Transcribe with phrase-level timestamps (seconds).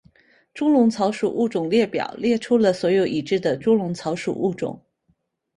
[0.55, 4.83] 猪笼草属物种列表列出了所有已知的猪笼草属物种。